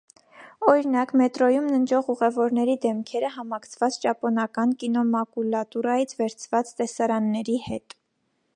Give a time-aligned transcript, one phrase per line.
[0.69, 7.99] Օրինակ, մետրոյում ննջող ուղևորների դեմքերը համակցված ճապոնական կինոմակուլատուրայից վերցված տեսարանների հետ։